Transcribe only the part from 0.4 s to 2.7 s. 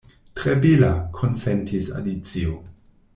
bela," konsentis Alicio.